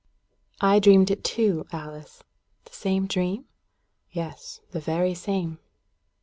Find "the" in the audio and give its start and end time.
2.65-2.73, 4.71-4.79